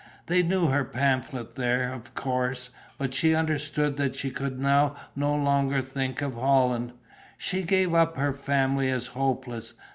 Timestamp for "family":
8.33-8.89